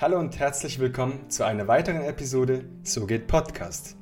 [0.00, 3.96] Hallo und herzlich willkommen zu einer weiteren Episode So geht Podcast.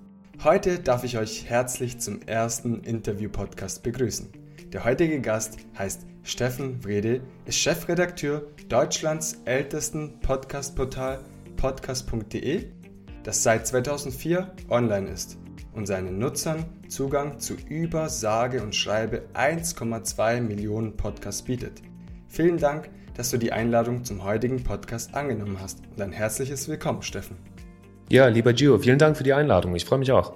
[0.44, 4.28] Heute darf ich euch herzlich zum ersten Interview-Podcast begrüßen.
[4.74, 11.18] Der heutige Gast heißt Steffen Wrede, ist Chefredakteur Deutschlands ältesten Podcast-Portal
[11.56, 12.66] podcast.de,
[13.22, 15.38] das seit 2004 online ist
[15.72, 21.80] und seinen Nutzern Zugang zu über sage und schreibe 1,2 Millionen Podcasts bietet.
[22.28, 27.02] Vielen Dank, dass du die Einladung zum heutigen Podcast angenommen hast und ein herzliches Willkommen,
[27.02, 27.36] Steffen.
[28.10, 29.74] Ja, lieber Gio, vielen Dank für die Einladung.
[29.74, 30.34] Ich freue mich auch.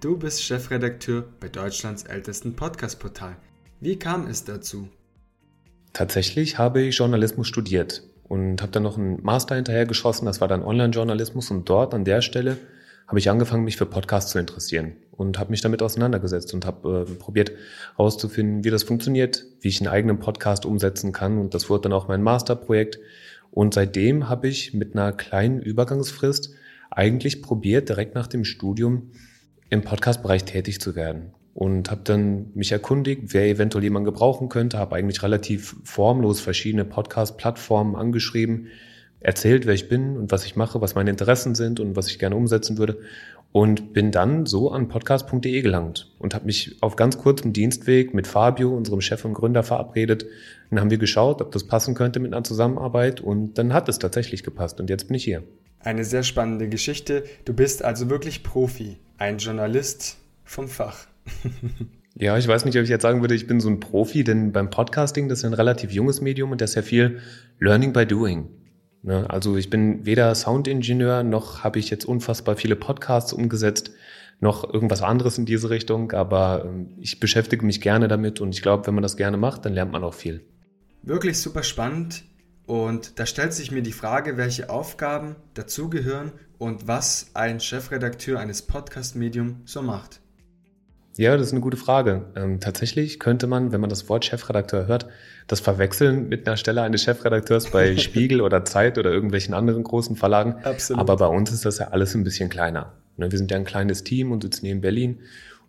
[0.00, 3.36] Du bist Chefredakteur bei Deutschlands ältesten Podcast-Portal.
[3.80, 4.88] Wie kam es dazu?
[5.92, 10.26] Tatsächlich habe ich Journalismus studiert und habe dann noch einen Master hinterhergeschossen.
[10.26, 12.56] Das war dann Online-Journalismus und dort an der Stelle
[13.06, 17.06] habe ich angefangen, mich für Podcasts zu interessieren und habe mich damit auseinandergesetzt und habe
[17.08, 17.52] äh, probiert
[17.96, 21.38] herauszufinden, wie das funktioniert, wie ich einen eigenen Podcast umsetzen kann.
[21.38, 22.98] Und das wurde dann auch mein Masterprojekt.
[23.50, 26.54] Und seitdem habe ich mit einer kleinen Übergangsfrist
[26.90, 29.10] eigentlich probiert, direkt nach dem Studium
[29.70, 31.32] im Podcast-Bereich tätig zu werden.
[31.52, 36.84] Und habe dann mich erkundigt, wer eventuell jemanden gebrauchen könnte, habe eigentlich relativ formlos verschiedene
[36.84, 38.68] Podcast-Plattformen angeschrieben,
[39.24, 42.18] erzählt, wer ich bin und was ich mache, was meine Interessen sind und was ich
[42.18, 42.98] gerne umsetzen würde.
[43.52, 48.26] Und bin dann so an podcast.de gelangt und habe mich auf ganz kurzem Dienstweg mit
[48.26, 50.26] Fabio, unserem Chef und Gründer, verabredet.
[50.70, 53.98] Dann haben wir geschaut, ob das passen könnte mit einer Zusammenarbeit und dann hat es
[53.98, 55.42] tatsächlich gepasst und jetzt bin ich hier.
[55.80, 57.24] Eine sehr spannende Geschichte.
[57.44, 61.06] Du bist also wirklich Profi, ein Journalist vom Fach.
[62.16, 64.52] Ja, ich weiß nicht, ob ich jetzt sagen würde, ich bin so ein Profi, denn
[64.52, 67.18] beim Podcasting, das ist ein relativ junges Medium und das ist ja viel
[67.58, 68.48] Learning by Doing.
[69.04, 69.28] Ne?
[69.28, 73.92] Also ich bin weder Soundingenieur, noch habe ich jetzt unfassbar viele Podcasts umgesetzt,
[74.40, 78.62] noch irgendwas anderes in diese Richtung, aber ähm, ich beschäftige mich gerne damit und ich
[78.62, 80.44] glaube, wenn man das gerne macht, dann lernt man auch viel.
[81.02, 82.24] Wirklich super spannend
[82.66, 88.62] und da stellt sich mir die Frage, welche Aufgaben dazugehören und was ein Chefredakteur eines
[88.62, 90.20] Podcast-Medium so macht.
[91.16, 92.32] Ja, das ist eine gute Frage.
[92.36, 95.06] Ähm, tatsächlich könnte man, wenn man das Wort Chefredakteur hört,
[95.46, 100.16] das verwechseln mit einer Stelle eines Chefredakteurs bei Spiegel oder Zeit oder irgendwelchen anderen großen
[100.16, 100.56] Verlagen.
[100.64, 101.00] Absolut.
[101.00, 102.92] Aber bei uns ist das ja alles ein bisschen kleiner.
[103.16, 105.20] Ne, wir sind ja ein kleines Team und sitzen hier in Berlin.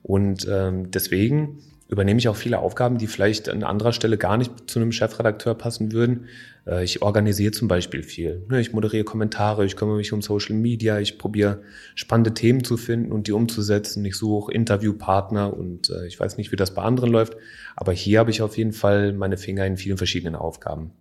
[0.02, 4.70] Und ähm, deswegen übernehme ich auch viele Aufgaben, die vielleicht an anderer Stelle gar nicht
[4.70, 6.26] zu einem Chefredakteur passen würden.
[6.66, 8.44] Äh, ich organisiere zum Beispiel viel.
[8.50, 11.62] Ne, ich moderiere Kommentare, ich kümmere mich um Social Media, ich probiere
[11.94, 14.04] spannende Themen zu finden und die umzusetzen.
[14.06, 17.38] Ich suche Interviewpartner und äh, ich weiß nicht, wie das bei anderen läuft,
[17.76, 20.92] aber hier habe ich auf jeden Fall meine Finger in vielen verschiedenen Aufgaben.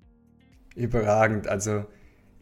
[0.77, 1.49] Überragend.
[1.49, 1.85] Also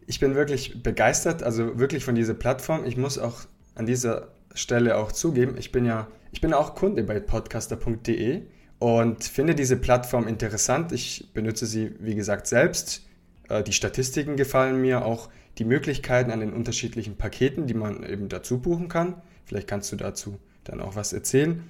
[0.06, 2.84] ich bin wirklich begeistert, also wirklich von dieser Plattform.
[2.84, 3.42] Ich muss auch
[3.74, 8.42] an dieser Stelle auch zugeben, ich bin ja, ich bin auch Kunde bei podcaster.de
[8.78, 10.92] und finde diese Plattform interessant.
[10.92, 13.06] Ich benutze sie, wie gesagt, selbst.
[13.48, 18.28] Äh, die Statistiken gefallen mir, auch die Möglichkeiten an den unterschiedlichen Paketen, die man eben
[18.28, 19.20] dazu buchen kann.
[19.44, 21.62] Vielleicht kannst du dazu dann auch was erzählen.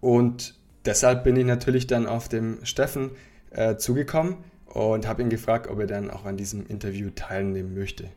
[0.00, 0.54] Und
[0.84, 3.10] deshalb bin ich natürlich dann auf dem Steffen
[3.50, 4.36] äh, zugekommen
[4.66, 8.08] und habe ihn gefragt, ob er dann auch an diesem Interview teilnehmen möchte.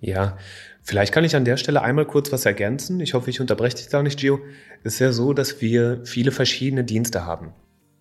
[0.00, 0.36] Ja,
[0.82, 3.00] vielleicht kann ich an der Stelle einmal kurz was ergänzen.
[3.00, 4.40] Ich hoffe, ich unterbreche dich da nicht, Gio.
[4.84, 7.52] Es ist ja so, dass wir viele verschiedene Dienste haben.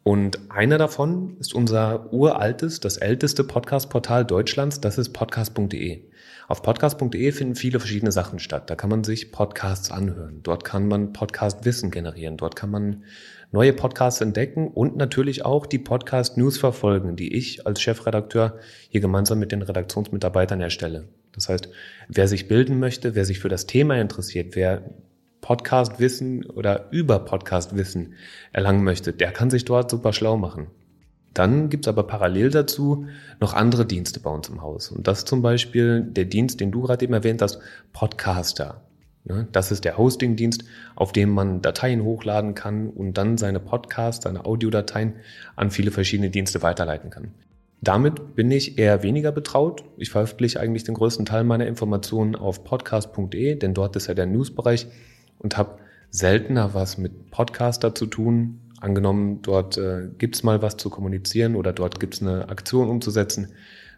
[0.04, 6.04] Und einer davon ist unser uraltes, das älteste Podcast-Portal Deutschlands, das ist podcast.de.
[6.48, 8.70] Auf podcast.de finden viele verschiedene Sachen statt.
[8.70, 10.42] Da kann man sich Podcasts anhören.
[10.44, 12.38] Dort kann man Podcast-Wissen generieren.
[12.38, 13.04] Dort kann man
[13.52, 19.40] neue Podcasts entdecken und natürlich auch die Podcast-News verfolgen, die ich als Chefredakteur hier gemeinsam
[19.40, 21.08] mit den Redaktionsmitarbeitern erstelle.
[21.35, 21.69] Das heißt,
[22.07, 24.84] wer sich bilden möchte, wer sich für das Thema interessiert, wer
[25.41, 28.16] Podcast-Wissen oder über Podcast-Wissen
[28.51, 30.68] erlangen möchte, der kann sich dort super schlau machen.
[31.35, 33.07] Dann gibt's aber parallel dazu
[33.41, 34.90] noch andere Dienste bei uns im Haus.
[34.90, 37.59] Und das ist zum Beispiel der Dienst, den du gerade eben erwähnt hast,
[37.91, 38.81] Podcaster.
[39.25, 40.63] Ne, das ist der Hosting-Dienst,
[40.96, 45.16] auf dem man Dateien hochladen kann und dann seine Podcasts, seine Audiodateien
[45.56, 47.34] an viele verschiedene Dienste weiterleiten kann.
[47.81, 49.84] Damit bin ich eher weniger betraut.
[49.97, 54.26] Ich veröffentliche eigentlich den größten Teil meiner Informationen auf podcast.de, denn dort ist ja der
[54.26, 54.88] Newsbereich
[55.40, 55.78] und habe
[56.09, 58.61] seltener was mit Podcaster zu tun.
[58.79, 63.53] Angenommen, dort äh, gibt's mal was zu kommunizieren oder dort gibt's eine Aktion umzusetzen,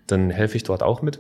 [0.05, 1.19] dann helfe ich dort auch mit.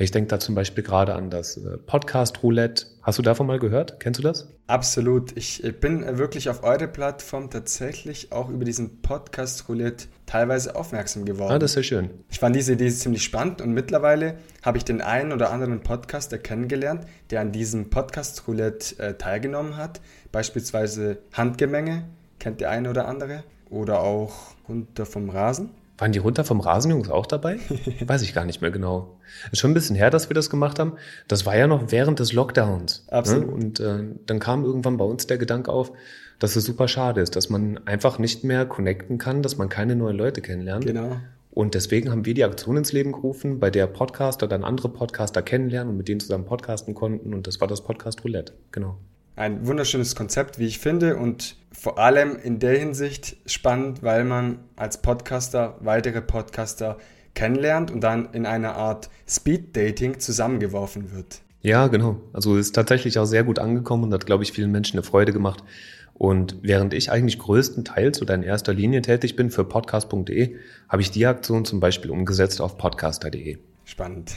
[0.00, 2.86] Ich denke da zum Beispiel gerade an das äh, Podcast Roulette.
[3.02, 4.00] Hast du davon mal gehört?
[4.00, 4.48] Kennst du das?
[4.66, 5.36] Absolut.
[5.36, 11.52] Ich bin wirklich auf eure Plattform tatsächlich auch über diesen Podcast Roulette teilweise aufmerksam geworden.
[11.52, 12.10] Ah, das ist ja schön.
[12.30, 16.38] Ich fand diese Idee ziemlich spannend und mittlerweile habe ich den einen oder anderen Podcaster
[16.38, 20.00] kennengelernt, der an diesem Podcast Roulette äh, teilgenommen hat.
[20.32, 22.08] Beispielsweise Handgemenge,
[22.38, 23.44] kennt der eine oder andere.
[23.68, 25.70] Oder auch Runter vom Rasen.
[26.00, 27.58] Waren die runter vom Rasenjungs auch dabei?
[28.06, 29.18] Weiß ich gar nicht mehr genau.
[29.52, 30.94] Ist schon ein bisschen her, dass wir das gemacht haben.
[31.28, 33.04] Das war ja noch während des Lockdowns.
[33.06, 33.12] Ne?
[33.12, 33.48] Absolut.
[33.48, 33.52] Ne?
[33.52, 35.92] Und äh, dann kam irgendwann bei uns der Gedanke auf,
[36.38, 39.94] dass es super schade ist, dass man einfach nicht mehr connecten kann, dass man keine
[39.94, 40.86] neuen Leute kennenlernt.
[40.86, 41.18] Genau.
[41.50, 45.42] Und deswegen haben wir die Aktion ins Leben gerufen, bei der Podcaster dann andere Podcaster
[45.42, 47.34] kennenlernen und mit denen zusammen podcasten konnten.
[47.34, 48.54] Und das war das Podcast Roulette.
[48.72, 48.96] Genau.
[49.40, 54.58] Ein wunderschönes Konzept, wie ich finde, und vor allem in der Hinsicht spannend, weil man
[54.76, 56.98] als Podcaster weitere Podcaster
[57.32, 61.40] kennenlernt und dann in einer Art Speed-Dating zusammengeworfen wird.
[61.62, 62.20] Ja, genau.
[62.34, 65.32] Also ist tatsächlich auch sehr gut angekommen und hat, glaube ich, vielen Menschen eine Freude
[65.32, 65.64] gemacht.
[66.12, 70.56] Und während ich eigentlich größtenteils oder in erster Linie tätig bin für podcast.de,
[70.86, 73.56] habe ich die Aktion zum Beispiel umgesetzt auf podcaster.de.
[73.86, 74.34] Spannend.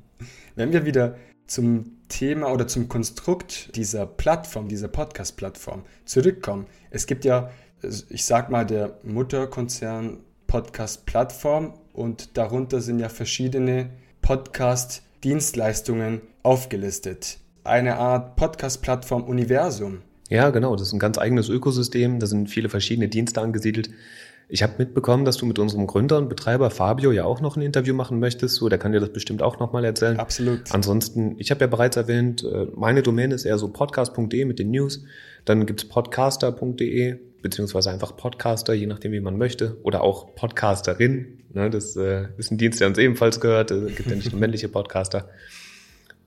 [0.54, 6.66] Wenn wir wieder zum Thema oder zum Konstrukt dieser Plattform, dieser Podcast-Plattform zurückkommen.
[6.90, 7.50] Es gibt ja,
[8.08, 13.90] ich sag mal, der Mutterkonzern Podcast-Plattform und darunter sind ja verschiedene
[14.22, 17.38] Podcast-Dienstleistungen aufgelistet.
[17.64, 20.02] Eine Art Podcast-Plattform-Universum.
[20.28, 20.74] Ja, genau.
[20.74, 22.18] Das ist ein ganz eigenes Ökosystem.
[22.18, 23.90] Da sind viele verschiedene Dienste angesiedelt.
[24.48, 27.62] Ich habe mitbekommen, dass du mit unserem Gründer und Betreiber Fabio ja auch noch ein
[27.62, 28.54] Interview machen möchtest.
[28.54, 30.20] So, der kann dir das bestimmt auch nochmal erzählen.
[30.20, 30.72] Absolut.
[30.72, 34.70] Ansonsten, ich habe ja bereits erwähnt, äh, meine Domäne ist eher so podcast.de mit den
[34.70, 35.02] News.
[35.44, 39.78] Dann gibt's podcaster.de, beziehungsweise einfach Podcaster, je nachdem, wie man möchte.
[39.82, 41.42] Oder auch Podcasterin.
[41.52, 43.72] Ne, das äh, ist ein Dienst, der uns ebenfalls gehört.
[43.72, 45.28] Es gibt ja nicht nur männliche Podcaster.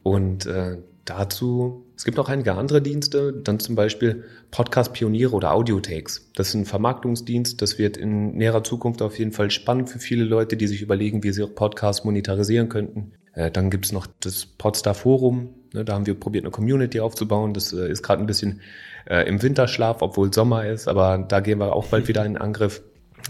[0.04, 5.51] Und äh, dazu, es gibt auch einige andere Dienste, dann zum Beispiel Podcast Pioniere oder
[5.51, 6.30] Audiotakes.
[6.34, 10.24] Das ist ein Vermarktungsdienst, das wird in näherer Zukunft auf jeden Fall spannend für viele
[10.24, 13.12] Leute, die sich überlegen, wie sie ihre Podcasts monetarisieren könnten.
[13.34, 17.54] Äh, dann gibt's noch das Podstar Forum, ne, da haben wir probiert, eine Community aufzubauen.
[17.54, 18.62] Das äh, ist gerade ein bisschen
[19.06, 22.81] äh, im Winterschlaf, obwohl Sommer ist, aber da gehen wir auch bald wieder in Angriff.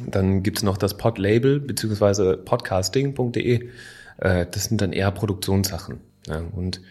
[0.06, 3.69] Dann gibt's noch das Podlabel beziehungsweise podcasting.de.
[4.18, 6.01] Das sind dann eher Produktionssachen.
[6.56, 6.81] Und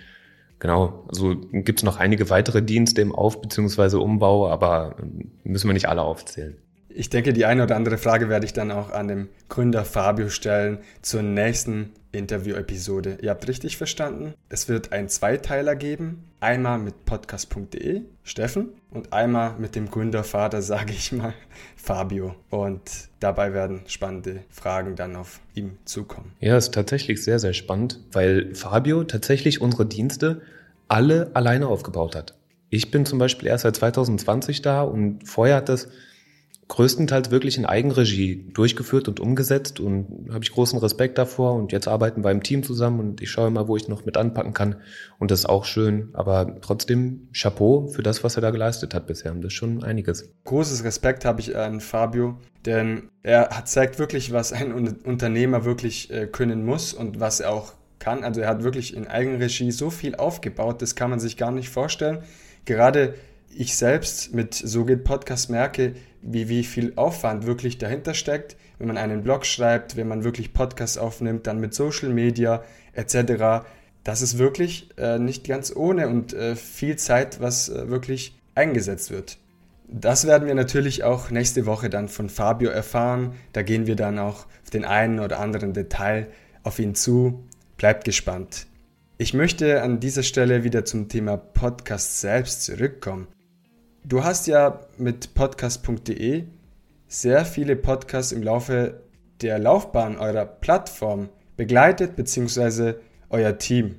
[0.61, 3.97] Genau, also gibt es noch einige weitere Dienste im Auf- bzw.
[3.97, 4.97] Umbau, aber
[5.45, 6.57] müssen wir nicht alle aufzählen.
[6.99, 10.31] Ich denke, die eine oder andere Frage werde ich dann auch an dem Gründer Fabio
[10.31, 13.19] stellen zur nächsten Interview-Episode.
[13.23, 14.35] Ihr habt richtig verstanden?
[14.49, 16.25] Es wird einen Zweiteiler geben.
[16.41, 21.35] Einmal mit podcast.de, Steffen, und einmal mit dem Gründervater, sage ich mal,
[21.77, 22.35] Fabio.
[22.50, 22.81] Und
[23.21, 26.33] dabei werden spannende Fragen dann auf ihm zukommen.
[26.41, 30.41] Ja, ist tatsächlich sehr, sehr spannend, weil Fabio tatsächlich unsere Dienste
[30.89, 32.35] alle alleine aufgebaut hat.
[32.71, 35.87] Ich bin zum Beispiel erst seit 2020 da und vorher hat das
[36.69, 41.88] größtenteils wirklich in Eigenregie durchgeführt und umgesetzt und habe ich großen Respekt davor und jetzt
[41.88, 44.76] arbeiten wir im Team zusammen und ich schaue mal, wo ich noch mit anpacken kann
[45.19, 49.06] und das ist auch schön, aber trotzdem Chapeau für das, was er da geleistet hat
[49.06, 50.31] bisher das ist schon einiges.
[50.44, 56.26] Großes Respekt habe ich an Fabio, denn er zeigt wirklich, was ein Unternehmer wirklich äh,
[56.26, 58.25] können muss und was er auch kann.
[58.25, 61.69] Also er hat wirklich in Eigenregie so viel aufgebaut, das kann man sich gar nicht
[61.71, 62.19] vorstellen.
[62.64, 63.14] Gerade
[63.50, 68.89] ich selbst mit So geht Podcast merke, wie, wie viel Aufwand wirklich dahinter steckt, wenn
[68.89, 72.62] man einen Blog schreibt, wenn man wirklich Podcasts aufnimmt, dann mit Social Media
[72.93, 73.67] etc.
[74.05, 79.11] Das ist wirklich äh, nicht ganz ohne und äh, viel Zeit, was äh, wirklich eingesetzt
[79.11, 79.39] wird.
[79.91, 83.33] Das werden wir natürlich auch nächste Woche dann von Fabio erfahren.
[83.53, 86.29] Da gehen wir dann auch auf den einen oder anderen Detail
[86.62, 87.45] auf ihn zu.
[87.79, 88.67] Bleibt gespannt.
[89.17, 93.28] Ich möchte an dieser Stelle wieder zum Thema Podcast selbst zurückkommen.
[94.09, 96.45] Du hast ja mit podcast.de
[97.09, 99.03] sehr viele Podcasts im Laufe
[99.43, 102.95] der Laufbahn eurer Plattform begleitet bzw.
[103.29, 103.97] euer Team.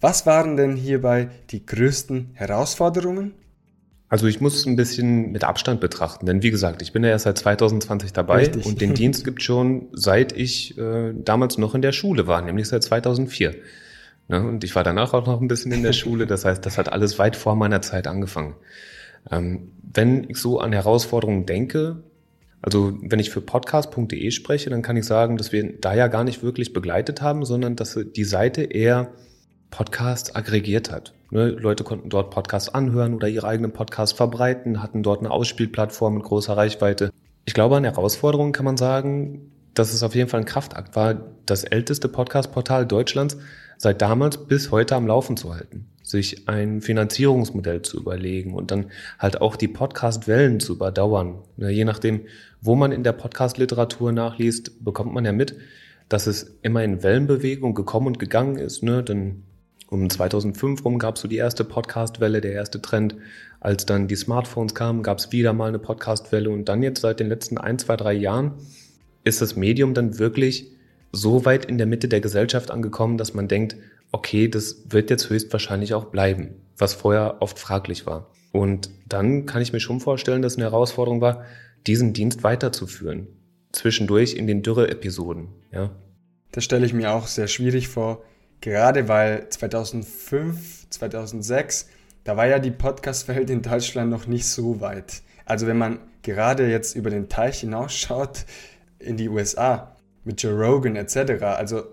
[0.00, 3.34] Was waren denn hierbei die größten Herausforderungen?
[4.08, 7.10] Also ich muss es ein bisschen mit Abstand betrachten, denn wie gesagt, ich bin ja
[7.10, 8.64] erst seit 2020 dabei Richtig.
[8.64, 12.68] und den Dienst gibt schon seit ich äh, damals noch in der Schule war, nämlich
[12.68, 13.54] seit 2004.
[14.28, 14.40] Ne?
[14.40, 16.90] Und ich war danach auch noch ein bisschen in der Schule, das heißt, das hat
[16.90, 18.54] alles weit vor meiner Zeit angefangen.
[19.30, 22.02] Ähm, wenn ich so an Herausforderungen denke,
[22.62, 26.24] also wenn ich für podcast.de spreche, dann kann ich sagen, dass wir da ja gar
[26.24, 29.12] nicht wirklich begleitet haben, sondern dass die Seite eher
[29.70, 31.12] Podcasts aggregiert hat.
[31.30, 36.14] Ne, Leute konnten dort Podcasts anhören oder ihre eigenen Podcasts verbreiten, hatten dort eine Ausspielplattform
[36.14, 37.10] mit großer Reichweite.
[37.44, 41.20] Ich glaube, an Herausforderungen kann man sagen, dass es auf jeden Fall ein Kraftakt war,
[41.44, 43.36] das älteste Podcast-Portal Deutschlands
[43.76, 48.86] seit damals bis heute am Laufen zu halten sich ein Finanzierungsmodell zu überlegen und dann
[49.18, 51.42] halt auch die Podcast-Wellen zu überdauern.
[51.56, 52.20] Ne, je nachdem,
[52.60, 55.56] wo man in der Podcast-Literatur nachliest, bekommt man ja mit,
[56.08, 58.84] dass es immer in Wellenbewegung gekommen und gegangen ist.
[58.84, 59.02] Ne?
[59.02, 59.42] Denn
[59.88, 63.16] um 2005 rum gab es so die erste Podcast-Welle, der erste Trend.
[63.58, 67.18] Als dann die Smartphones kamen, gab es wieder mal eine Podcast-Welle und dann jetzt seit
[67.18, 68.52] den letzten ein, zwei, drei Jahren
[69.24, 70.70] ist das Medium dann wirklich
[71.10, 73.76] so weit in der Mitte der Gesellschaft angekommen, dass man denkt,
[74.16, 78.30] okay, das wird jetzt höchstwahrscheinlich auch bleiben, was vorher oft fraglich war.
[78.50, 81.44] Und dann kann ich mir schon vorstellen, dass eine Herausforderung war,
[81.86, 83.26] diesen Dienst weiterzuführen.
[83.72, 85.90] Zwischendurch in den Dürre-Episoden, ja.
[86.52, 88.22] Das stelle ich mir auch sehr schwierig vor,
[88.62, 91.90] gerade weil 2005, 2006,
[92.24, 95.20] da war ja die Podcast-Welt in Deutschland noch nicht so weit.
[95.44, 98.46] Also wenn man gerade jetzt über den Teich hinausschaut
[98.98, 99.94] in die USA
[100.24, 101.84] mit Joe Rogan etc., also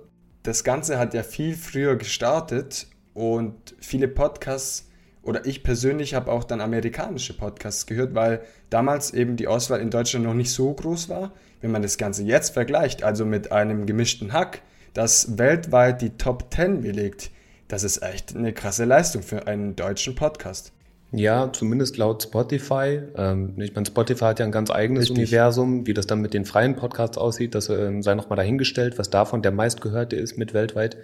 [0.44, 4.90] das Ganze hat ja viel früher gestartet und viele Podcasts
[5.22, 9.90] oder ich persönlich habe auch dann amerikanische Podcasts gehört, weil damals eben die Auswahl in
[9.90, 11.32] Deutschland noch nicht so groß war.
[11.62, 14.62] Wenn man das Ganze jetzt vergleicht, also mit einem gemischten Hack,
[14.94, 17.32] das weltweit die Top 10 belegt,
[17.70, 20.73] das ist echt eine krasse Leistung für einen deutschen Podcast.
[21.16, 23.00] Ja, zumindest laut Spotify.
[23.16, 25.18] Ähm, ich meine, Spotify hat ja ein ganz eigenes Richtig.
[25.18, 25.86] Universum.
[25.86, 29.44] Wie das dann mit den freien Podcasts aussieht, das ähm, sei nochmal dahingestellt, was davon
[29.44, 30.98] der meistgehörte ist mit weltweit.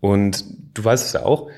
[0.00, 1.50] Und du weißt es ja auch,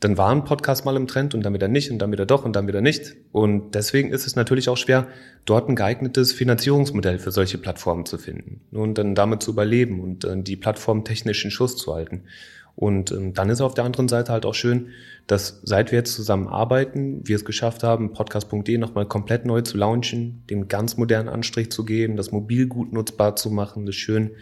[0.00, 2.44] dann war ein Podcast mal im Trend und dann wieder nicht und dann wieder doch
[2.44, 3.16] und dann wieder nicht.
[3.32, 5.06] Und deswegen ist es natürlich auch schwer,
[5.46, 10.24] dort ein geeignetes Finanzierungsmodell für solche Plattformen zu finden und dann damit zu überleben und
[10.24, 12.24] äh, die Plattform technisch in Schuss zu halten.
[12.76, 14.88] Und ähm, dann ist auf der anderen Seite halt auch schön,
[15.26, 20.42] dass seit wir jetzt zusammenarbeiten, wir es geschafft haben, podcast.de nochmal komplett neu zu launchen,
[20.50, 24.32] dem ganz modernen Anstrich zu geben, das mobil gut nutzbar zu machen, das schön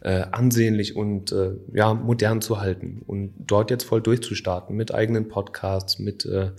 [0.00, 5.28] äh, ansehnlich und äh, ja, modern zu halten und dort jetzt voll durchzustarten mit eigenen
[5.28, 6.50] Podcasts, mit äh,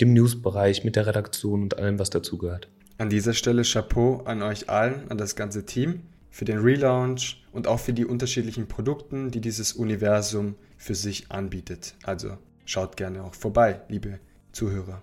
[0.00, 2.68] dem Newsbereich, mit der Redaktion und allem, was dazugehört.
[2.98, 7.66] An dieser Stelle Chapeau an euch allen, an das ganze Team für den Relaunch und
[7.66, 11.94] auch für die unterschiedlichen Produkte, die dieses Universum für sich anbietet.
[12.04, 12.36] Also
[12.66, 14.20] schaut gerne auch vorbei, liebe
[14.52, 15.00] Zuhörer.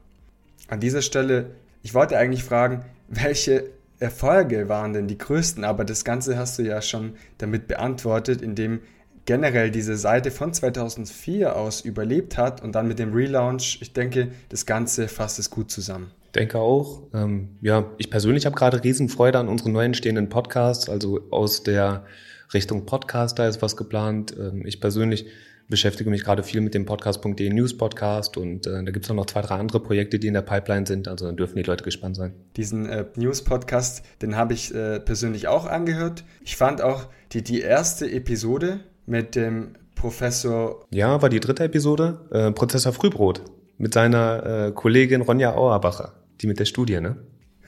[0.68, 5.64] An dieser Stelle, ich wollte eigentlich fragen, welche Erfolge waren denn die größten?
[5.64, 8.82] Aber das Ganze hast du ja schon damit beantwortet, indem
[9.26, 14.30] generell diese Seite von 2004 aus überlebt hat und dann mit dem Relaunch, ich denke,
[14.50, 16.12] das Ganze fasst es gut zusammen.
[16.36, 17.04] Denke auch.
[17.14, 20.90] Ähm, ja, ich persönlich habe gerade Riesenfreude an unseren neu entstehenden Podcasts.
[20.90, 22.06] Also aus der
[22.54, 24.36] Richtung Podcaster ist was geplant.
[24.38, 25.26] Ähm, ich persönlich
[25.70, 29.16] beschäftige mich gerade viel mit dem Podcast.de News Podcast und äh, da gibt es auch
[29.16, 31.08] noch zwei, drei andere Projekte, die in der Pipeline sind.
[31.08, 32.34] Also dann dürfen die Leute gespannt sein.
[32.58, 36.24] Diesen äh, News Podcast, den habe ich äh, persönlich auch angehört.
[36.44, 40.86] Ich fand auch die, die erste Episode mit dem Professor.
[40.92, 42.20] Ja, war die dritte Episode.
[42.32, 43.42] Äh, Professor Frühbrot
[43.78, 47.18] mit seiner äh, Kollegin Ronja Auerbacher, die mit der Studie, ne?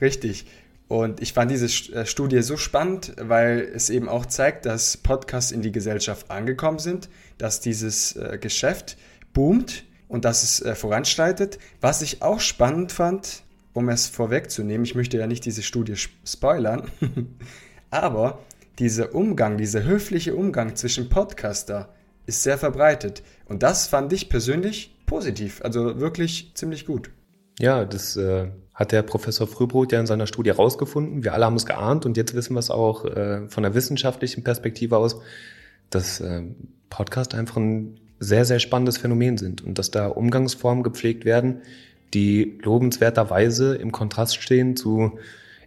[0.00, 0.46] Richtig.
[0.88, 5.50] Und ich fand diese äh, Studie so spannend, weil es eben auch zeigt, dass Podcasts
[5.50, 8.96] in die Gesellschaft angekommen sind, dass dieses äh, Geschäft
[9.32, 11.58] boomt und dass es äh, voranschreitet.
[11.80, 16.88] Was ich auch spannend fand, um es vorwegzunehmen, ich möchte ja nicht diese Studie spoilern,
[17.90, 18.38] aber
[18.78, 21.94] dieser Umgang, dieser höfliche Umgang zwischen Podcaster
[22.26, 23.22] ist sehr verbreitet.
[23.46, 27.10] Und das fand ich persönlich positiv, also wirklich ziemlich gut.
[27.58, 31.24] Ja, das äh, hat der Professor Frühbrot ja in seiner Studie herausgefunden.
[31.24, 34.44] Wir alle haben es geahnt und jetzt wissen wir es auch äh, von der wissenschaftlichen
[34.44, 35.16] Perspektive aus,
[35.88, 36.42] dass äh,
[36.90, 41.62] Podcast einfach ein sehr, sehr spannendes Phänomen sind und dass da Umgangsformen gepflegt werden,
[42.12, 45.18] die lobenswerterweise im Kontrast stehen zu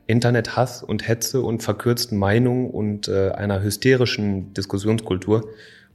[0.05, 5.49] Internethass und Hetze und verkürzten Meinungen und äh, einer hysterischen Diskussionskultur.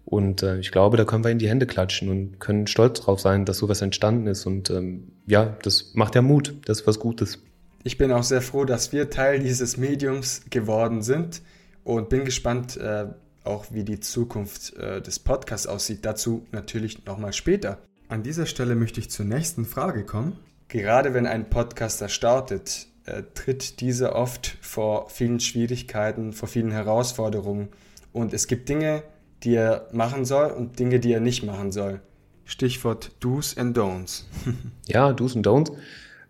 [0.05, 3.21] Und äh, ich glaube, da können wir in die Hände klatschen und können stolz drauf
[3.21, 4.47] sein, dass sowas entstanden ist.
[4.47, 6.55] Und ähm, ja, das macht ja Mut.
[6.67, 7.39] Das ist was Gutes.
[7.83, 11.43] Ich bin auch sehr froh, dass wir Teil dieses Mediums geworden sind
[11.85, 13.07] und bin gespannt, äh,
[13.45, 16.01] auch wie die Zukunft äh, des Podcasts aussieht.
[16.03, 17.79] Dazu natürlich nochmal später.
[18.09, 20.39] An dieser Stelle möchte ich zur nächsten Frage kommen.
[20.69, 27.69] Gerade wenn ein Podcaster startet, äh, tritt dieser oft vor vielen Schwierigkeiten, vor vielen Herausforderungen.
[28.13, 29.03] Und es gibt Dinge,
[29.45, 32.01] die er machen soll und Dinge, die er nicht machen soll.
[32.45, 34.25] Stichwort Do's and Don'ts.
[34.87, 35.73] ja, Do's and Don'ts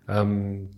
[0.09, 0.71] ähm,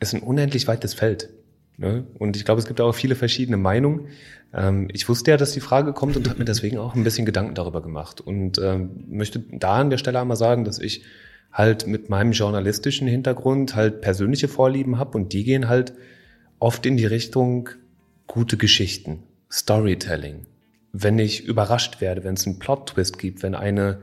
[0.00, 1.30] ist ein unendlich weites Feld.
[1.76, 2.06] Ne?
[2.18, 4.08] Und ich glaube, es gibt auch viele verschiedene Meinungen.
[4.52, 7.26] Ähm, ich wusste ja, dass die Frage kommt und habe mir deswegen auch ein bisschen
[7.26, 8.20] Gedanken darüber gemacht.
[8.20, 11.04] Und ähm, möchte da an der Stelle einmal sagen, dass ich
[11.50, 15.92] halt mit meinem journalistischen Hintergrund halt persönliche Vorlieben habe und die gehen halt
[16.58, 17.68] oft in die Richtung
[18.26, 20.46] gute Geschichten, Storytelling
[20.92, 24.02] wenn ich überrascht werde, wenn es einen Plot-Twist gibt, wenn eine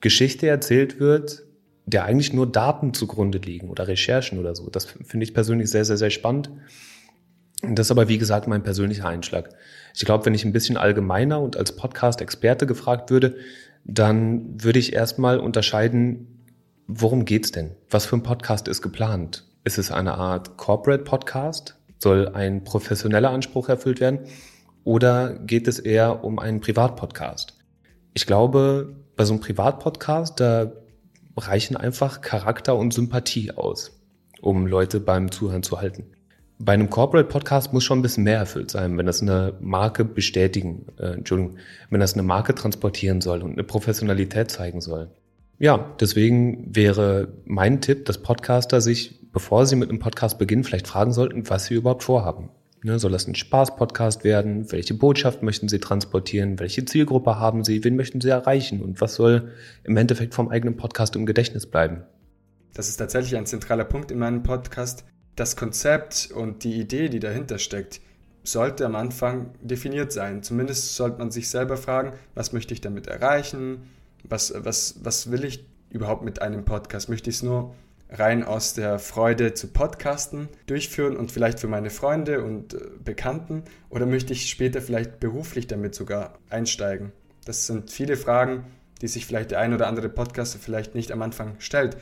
[0.00, 1.44] Geschichte erzählt wird,
[1.86, 4.68] der eigentlich nur Daten zugrunde liegen oder Recherchen oder so.
[4.70, 6.50] Das finde ich persönlich sehr, sehr, sehr spannend.
[7.62, 9.50] Das ist aber, wie gesagt, mein persönlicher Einschlag.
[9.94, 13.36] Ich glaube, wenn ich ein bisschen allgemeiner und als Podcast-Experte gefragt würde,
[13.84, 16.42] dann würde ich erstmal unterscheiden,
[16.86, 17.72] worum geht's denn?
[17.90, 19.44] Was für ein Podcast ist geplant?
[19.62, 21.76] Ist es eine Art Corporate Podcast?
[21.98, 24.20] Soll ein professioneller Anspruch erfüllt werden?
[24.84, 27.54] Oder geht es eher um einen Privatpodcast?
[28.12, 30.72] Ich glaube, bei so einem Privatpodcast, da
[31.36, 33.98] reichen einfach Charakter und Sympathie aus,
[34.40, 36.04] um Leute beim Zuhören zu halten.
[36.58, 40.04] Bei einem Corporate Podcast muss schon ein bisschen mehr erfüllt sein, wenn das eine Marke
[40.04, 41.56] bestätigen, äh, Entschuldigung,
[41.90, 45.10] wenn das eine Marke transportieren soll und eine Professionalität zeigen soll.
[45.58, 50.86] Ja, deswegen wäre mein Tipp, dass Podcaster sich, bevor sie mit einem Podcast beginnen, vielleicht
[50.86, 52.50] fragen sollten, was sie überhaupt vorhaben.
[52.84, 54.70] Ne, soll das ein Spaß-Podcast werden?
[54.70, 56.58] Welche Botschaft möchten Sie transportieren?
[56.58, 57.82] Welche Zielgruppe haben Sie?
[57.82, 58.82] Wen möchten Sie erreichen?
[58.82, 59.52] Und was soll
[59.84, 62.02] im Endeffekt vom eigenen Podcast im Gedächtnis bleiben?
[62.74, 65.06] Das ist tatsächlich ein zentraler Punkt in meinem Podcast.
[65.34, 68.02] Das Konzept und die Idee, die dahinter steckt,
[68.42, 70.42] sollte am Anfang definiert sein.
[70.42, 73.84] Zumindest sollte man sich selber fragen, was möchte ich damit erreichen?
[74.24, 77.08] Was, was, was will ich überhaupt mit einem Podcast?
[77.08, 77.74] Möchte ich es nur
[78.10, 83.64] rein aus der Freude zu Podcasten durchführen und vielleicht für meine Freunde und äh, Bekannten
[83.90, 87.12] oder möchte ich später vielleicht beruflich damit sogar einsteigen?
[87.44, 88.64] Das sind viele Fragen,
[89.02, 91.96] die sich vielleicht der ein oder andere Podcaster vielleicht nicht am Anfang stellt.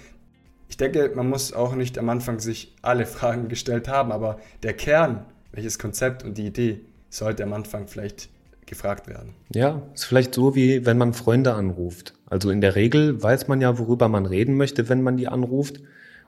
[0.68, 4.74] Ich denke, man muss auch nicht am Anfang sich alle Fragen gestellt haben, aber der
[4.74, 6.80] Kern, welches Konzept und die Idee
[7.10, 8.30] sollte am Anfang vielleicht
[8.72, 9.34] gefragt werden.
[9.54, 12.14] Ja, ist vielleicht so, wie wenn man Freunde anruft.
[12.26, 15.80] Also in der Regel weiß man ja, worüber man reden möchte, wenn man die anruft.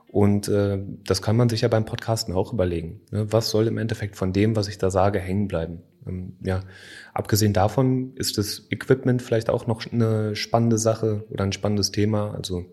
[0.07, 3.01] Und äh, das kann man sich ja beim Podcasten auch überlegen.
[3.11, 3.25] Ne?
[3.31, 5.81] Was soll im Endeffekt von dem, was ich da sage, hängen bleiben?
[6.07, 6.61] Ähm, ja,
[7.15, 12.35] abgesehen davon ist das Equipment vielleicht auch noch eine spannende Sache oder ein spannendes Thema.
[12.35, 12.65] Also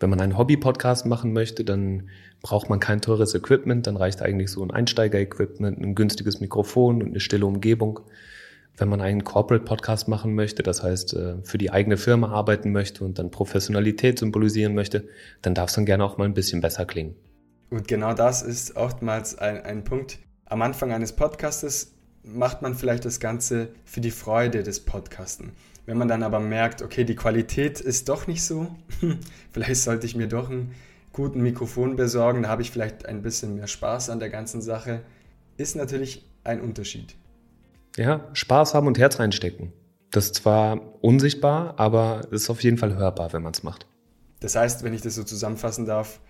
[0.00, 2.08] wenn man einen Hobby-Podcast machen möchte, dann
[2.40, 7.08] braucht man kein teures Equipment, dann reicht eigentlich so ein Einsteiger-Equipment, ein günstiges Mikrofon und
[7.08, 8.00] eine stille Umgebung
[8.78, 12.72] wenn man einen Corporate Podcast machen möchte, das heißt äh, für die eigene Firma arbeiten
[12.72, 15.08] möchte und dann Professionalität symbolisieren möchte,
[15.42, 17.16] dann darf es dann gerne auch mal ein bisschen besser klingen.
[17.70, 20.18] Und genau das ist oftmals ein, ein Punkt.
[20.46, 21.92] Am Anfang eines Podcastes
[22.22, 25.52] macht man vielleicht das Ganze für die Freude des Podcasten.
[25.84, 28.68] Wenn man dann aber merkt, okay, die Qualität ist doch nicht so,
[29.52, 30.74] vielleicht sollte ich mir doch einen
[31.12, 35.00] guten Mikrofon besorgen, da habe ich vielleicht ein bisschen mehr Spaß an der ganzen Sache,
[35.56, 37.16] ist natürlich ein Unterschied.
[37.98, 39.72] Ja, Spaß haben und Herz reinstecken.
[40.10, 43.86] Das ist zwar unsichtbar, aber ist auf jeden Fall hörbar, wenn man es macht.
[44.40, 46.20] Das heißt, wenn ich das so zusammenfassen darf,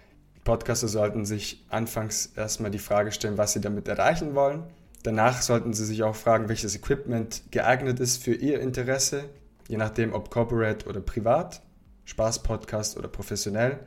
[0.44, 4.62] Podcaster sollten sich anfangs erstmal die Frage stellen, was sie damit erreichen wollen.
[5.02, 9.24] Danach sollten sie sich auch fragen, welches Equipment geeignet ist für ihr Interesse,
[9.68, 11.60] je nachdem ob corporate oder privat,
[12.06, 13.80] Spaß-Podcast oder professionell.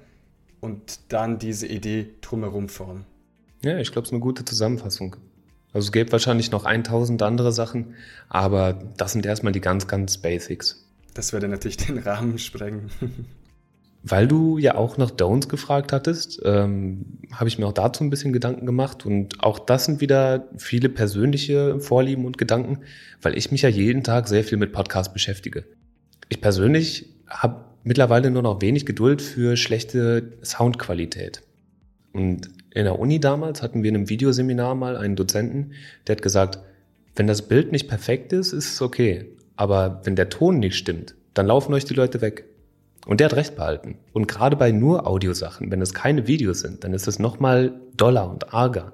[0.60, 3.06] Und dann diese Idee drumherum formen.
[3.63, 5.15] Ja, ich glaube, es ist eine gute Zusammenfassung.
[5.73, 7.95] Also es gäbe wahrscheinlich noch 1000 andere Sachen,
[8.27, 10.86] aber das sind erstmal die ganz, ganz Basics.
[11.13, 12.89] Das würde natürlich den Rahmen sprengen.
[14.03, 18.10] Weil du ja auch nach Don'ts gefragt hattest, ähm, habe ich mir auch dazu ein
[18.10, 19.05] bisschen Gedanken gemacht.
[19.05, 22.79] Und auch das sind wieder viele persönliche Vorlieben und Gedanken,
[23.21, 25.65] weil ich mich ja jeden Tag sehr viel mit Podcasts beschäftige.
[26.29, 31.43] Ich persönlich habe mittlerweile nur noch wenig Geduld für schlechte Soundqualität.
[32.12, 35.73] Und in der Uni damals hatten wir in einem Videoseminar mal einen Dozenten,
[36.07, 36.60] der hat gesagt,
[37.15, 39.25] wenn das Bild nicht perfekt ist, ist es okay.
[39.55, 42.45] Aber wenn der Ton nicht stimmt, dann laufen euch die Leute weg.
[43.05, 43.97] Und der hat recht behalten.
[44.13, 48.29] Und gerade bei nur Audiosachen, wenn es keine Videos sind, dann ist es nochmal doller
[48.29, 48.93] und arger.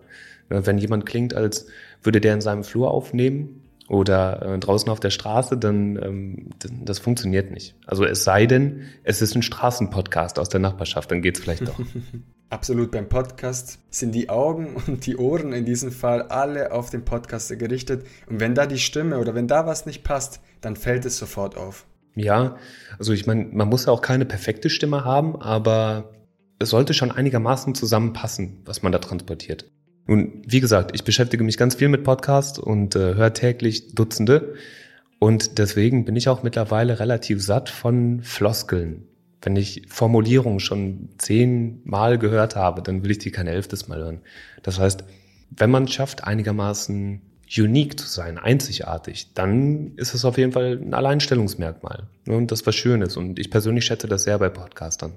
[0.49, 1.67] Wenn jemand klingt, als
[2.01, 6.49] würde der in seinem Flur aufnehmen oder äh, draußen auf der Straße, dann ähm,
[6.83, 7.75] das funktioniert nicht.
[7.85, 11.79] Also es sei denn, es ist ein Straßenpodcast aus der Nachbarschaft, dann geht's vielleicht doch.
[12.49, 17.03] Absolut, beim Podcast sind die Augen und die Ohren in diesem Fall alle auf den
[17.03, 18.05] Podcaster gerichtet.
[18.29, 21.57] Und wenn da die Stimme oder wenn da was nicht passt, dann fällt es sofort
[21.57, 21.85] auf.
[22.15, 22.55] Ja,
[22.97, 26.11] also ich meine, man muss ja auch keine perfekte Stimme haben, aber
[26.57, 29.69] es sollte schon einigermaßen zusammenpassen, was man da transportiert.
[30.07, 34.55] Nun, wie gesagt, ich beschäftige mich ganz viel mit Podcasts und äh, höre täglich Dutzende.
[35.19, 39.03] Und deswegen bin ich auch mittlerweile relativ satt von Floskeln.
[39.41, 44.21] Wenn ich Formulierungen schon zehnmal gehört habe, dann will ich die kein elftes Mal hören.
[44.63, 45.03] Das heißt,
[45.51, 47.21] wenn man schafft, einigermaßen
[47.57, 52.07] unique zu sein, einzigartig, dann ist es auf jeden Fall ein Alleinstellungsmerkmal.
[52.27, 53.17] Und das was Schönes.
[53.17, 55.13] Und ich persönlich schätze das sehr bei Podcastern.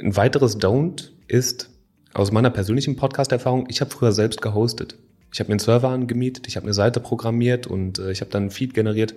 [0.00, 1.70] Ein weiteres Don't ist,
[2.14, 4.98] aus meiner persönlichen Podcast-Erfahrung, ich habe früher selbst gehostet.
[5.32, 8.30] Ich habe mir einen Server angemietet, ich habe eine Seite programmiert und äh, ich habe
[8.30, 9.14] dann einen Feed generiert.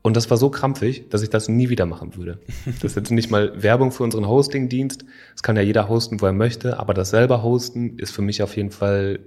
[0.00, 2.38] Und das war so krampfig, dass ich das nie wieder machen würde.
[2.80, 5.04] Das ist jetzt nicht mal Werbung für unseren Hosting-Dienst.
[5.32, 8.42] Das kann ja jeder hosten, wo er möchte, aber das selber hosten ist für mich
[8.42, 9.20] auf jeden Fall,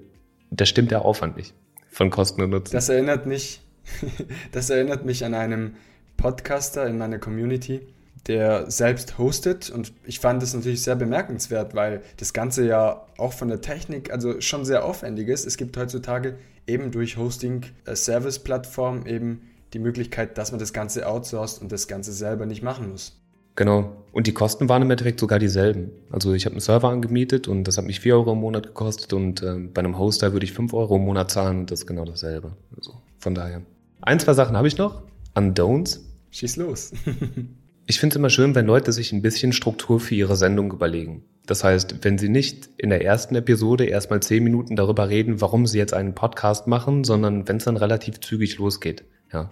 [0.51, 1.53] da stimmt der Aufwand nicht
[1.89, 2.73] von Kosten und Nutzen.
[2.73, 3.61] Das erinnert mich,
[4.51, 5.77] das erinnert mich an einen
[6.17, 7.81] Podcaster in meiner Community,
[8.27, 9.69] der selbst hostet.
[9.69, 14.11] Und ich fand das natürlich sehr bemerkenswert, weil das Ganze ja auch von der Technik
[14.11, 15.45] also schon sehr aufwendig ist.
[15.45, 19.41] Es gibt heutzutage eben durch Hosting-Service-Plattformen eben
[19.73, 23.21] die Möglichkeit, dass man das Ganze outsourced und das Ganze selber nicht machen muss.
[23.55, 24.03] Genau.
[24.11, 25.91] Und die Kosten waren im Endeffekt sogar dieselben.
[26.09, 29.13] Also ich habe einen Server angemietet und das hat mich 4 Euro im Monat gekostet
[29.13, 31.88] und äh, bei einem Hoster würde ich 5 Euro im Monat zahlen und das ist
[31.88, 32.53] genau dasselbe.
[32.75, 33.61] Also von daher.
[34.01, 35.03] Ein, zwei Sachen habe ich noch.
[35.35, 36.03] Undowns.
[36.31, 36.91] Schieß los.
[37.88, 41.24] ich finde es immer schön, wenn Leute sich ein bisschen Struktur für ihre Sendung überlegen.
[41.45, 45.67] Das heißt, wenn sie nicht in der ersten Episode erstmal zehn Minuten darüber reden, warum
[45.67, 49.04] sie jetzt einen Podcast machen, sondern wenn es dann relativ zügig losgeht.
[49.32, 49.52] Ja.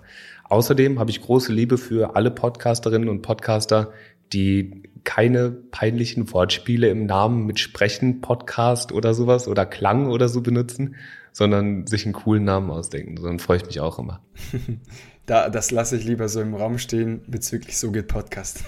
[0.50, 3.92] Außerdem habe ich große Liebe für alle Podcasterinnen und Podcaster,
[4.32, 10.42] die keine peinlichen Wortspiele im Namen mit Sprechen, Podcast oder sowas oder Klang oder so
[10.42, 10.96] benutzen,
[11.32, 13.18] sondern sich einen coolen Namen ausdenken.
[13.18, 14.22] So dann freue ich mich auch immer.
[15.26, 18.64] da, das lasse ich lieber so im Raum stehen bezüglich So geht Podcast.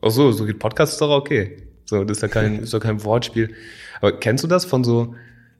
[0.00, 1.68] Ach so, So geht Podcast ist doch okay.
[1.84, 3.54] So, das ist ja kein, ist ja kein Wortspiel.
[4.00, 5.14] Aber kennst du das von so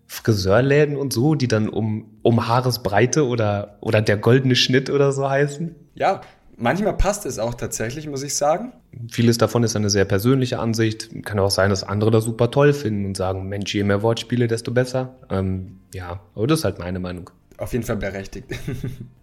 [0.07, 5.29] Friseurläden und so, die dann um, um Haaresbreite oder, oder der goldene Schnitt oder so
[5.29, 5.75] heißen?
[5.95, 6.23] Ja,
[6.57, 8.73] manchmal passt es auch tatsächlich, muss ich sagen.
[9.11, 11.11] Vieles davon ist eine sehr persönliche Ansicht.
[11.25, 14.49] Kann auch sein, dass andere das super toll finden und sagen, Mensch, je mehr Wortspiele,
[14.49, 15.17] desto besser.
[15.31, 17.31] Ähm, ja, aber das ist halt meine Meinung.
[17.59, 18.47] Auf jeden Fall berechtigt.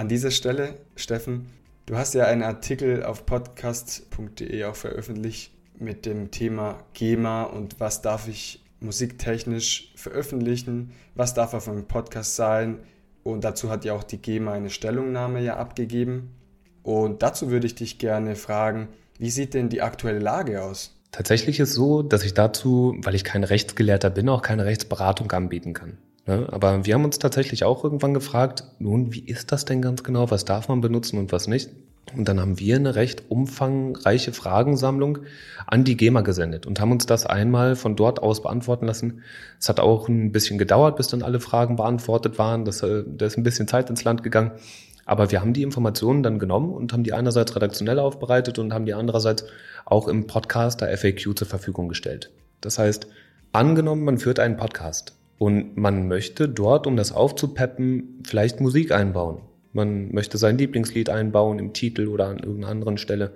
[0.00, 1.50] An dieser Stelle, Steffen,
[1.84, 8.00] du hast ja einen Artikel auf podcast.de auch veröffentlicht mit dem Thema GEMA und was
[8.00, 12.78] darf ich musiktechnisch veröffentlichen, was darf auf einem Podcast sein.
[13.24, 16.30] Und dazu hat ja auch die GEMA eine Stellungnahme ja abgegeben.
[16.82, 20.98] Und dazu würde ich dich gerne fragen, wie sieht denn die aktuelle Lage aus?
[21.12, 25.74] Tatsächlich ist so, dass ich dazu, weil ich kein Rechtsgelehrter bin, auch keine Rechtsberatung anbieten
[25.74, 25.98] kann.
[26.26, 26.48] Ne?
[26.50, 30.30] Aber wir haben uns tatsächlich auch irgendwann gefragt, nun, wie ist das denn ganz genau?
[30.30, 31.70] Was darf man benutzen und was nicht?
[32.16, 35.18] Und dann haben wir eine recht umfangreiche Fragensammlung
[35.66, 39.22] an die GEMA gesendet und haben uns das einmal von dort aus beantworten lassen.
[39.60, 42.64] Es hat auch ein bisschen gedauert, bis dann alle Fragen beantwortet waren.
[42.64, 44.52] Das, äh, da ist ein bisschen Zeit ins Land gegangen.
[45.06, 48.86] Aber wir haben die Informationen dann genommen und haben die einerseits redaktionell aufbereitet und haben
[48.86, 49.44] die andererseits
[49.84, 52.30] auch im Podcast der FAQ zur Verfügung gestellt.
[52.60, 53.06] Das heißt,
[53.52, 59.40] angenommen, man führt einen Podcast und man möchte dort, um das aufzupeppen, vielleicht Musik einbauen
[59.72, 63.32] man möchte sein Lieblingslied einbauen im Titel oder an irgendeiner anderen Stelle.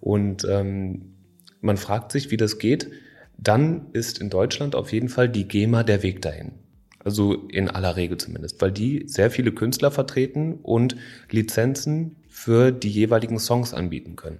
[0.00, 1.14] Und ähm,
[1.60, 2.90] man fragt sich, wie das geht.
[3.38, 6.52] Dann ist in Deutschland auf jeden Fall die GEMA der Weg dahin.
[7.04, 10.94] Also in aller Regel zumindest, weil die sehr viele Künstler vertreten und
[11.30, 14.38] Lizenzen für die jeweiligen Songs anbieten können.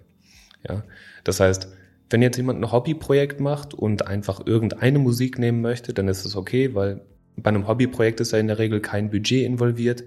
[0.68, 0.84] Ja,
[1.24, 1.68] das heißt,
[2.12, 6.36] wenn jetzt jemand ein Hobbyprojekt macht und einfach irgendeine Musik nehmen möchte, dann ist es
[6.36, 7.00] okay, weil
[7.36, 10.04] bei einem Hobbyprojekt ist ja in der Regel kein Budget involviert.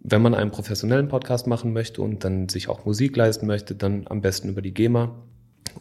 [0.00, 4.06] Wenn man einen professionellen Podcast machen möchte und dann sich auch Musik leisten möchte, dann
[4.08, 5.14] am besten über die GEMA.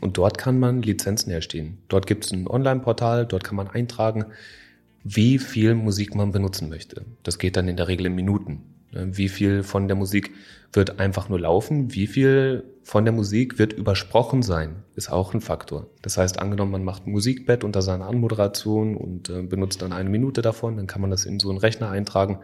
[0.02, 1.78] Und dort kann man Lizenzen erstehen.
[1.88, 4.26] Dort gibt es ein Online-Portal, dort kann man eintragen,
[5.04, 7.06] wie viel Musik man benutzen möchte.
[7.22, 8.73] Das geht dann in der Regel in Minuten.
[8.94, 10.32] Wie viel von der Musik
[10.72, 11.94] wird einfach nur laufen?
[11.94, 14.84] Wie viel von der Musik wird übersprochen sein?
[14.96, 15.88] Ist auch ein Faktor.
[16.02, 20.10] Das heißt, angenommen, man macht ein Musikbett unter seiner Anmoderation und äh, benutzt dann eine
[20.10, 22.40] Minute davon, dann kann man das in so einen Rechner eintragen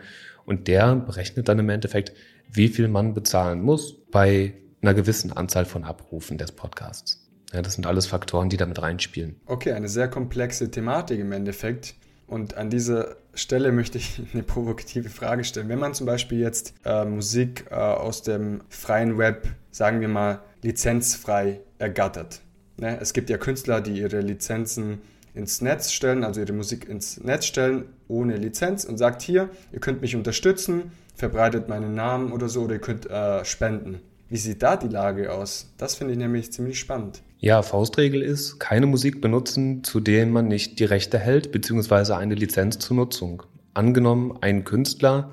[0.45, 2.13] und der berechnet dann im Endeffekt,
[2.51, 7.27] wie viel man bezahlen muss bei einer gewissen Anzahl von Abrufen des Podcasts.
[7.53, 9.35] Ja, das sind alles Faktoren, die damit reinspielen.
[9.45, 11.95] Okay, eine sehr komplexe Thematik im Endeffekt.
[12.29, 15.67] Und an dieser Stelle möchte ich eine provokative Frage stellen.
[15.67, 20.39] Wenn man zum Beispiel jetzt äh, Musik äh, aus dem freien Web, sagen wir mal,
[20.61, 22.41] lizenzfrei ergattert.
[22.77, 22.99] Ne?
[23.01, 25.01] Es gibt ja Künstler, die ihre Lizenzen
[25.33, 29.79] ins Netz stellen, also ihre Musik ins Netz stellen ohne Lizenz und sagt hier, ihr
[29.79, 34.01] könnt mich unterstützen, verbreitet meinen Namen oder so oder ihr könnt äh, spenden.
[34.27, 35.71] Wie sieht da die Lage aus?
[35.77, 37.21] Das finde ich nämlich ziemlich spannend.
[37.41, 42.35] Ja, Faustregel ist, keine Musik benutzen, zu denen man nicht die Rechte hält, beziehungsweise eine
[42.35, 43.43] Lizenz zur Nutzung.
[43.73, 45.31] Angenommen, ein Künstler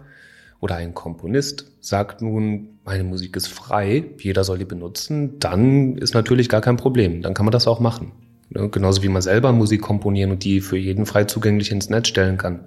[0.60, 6.14] oder ein Komponist sagt nun, meine Musik ist frei, jeder soll die benutzen, dann ist
[6.14, 8.12] natürlich gar kein Problem, dann kann man das auch machen.
[8.50, 12.06] Ne, genauso wie man selber Musik komponieren und die für jeden frei zugänglich ins Netz
[12.06, 12.66] stellen kann.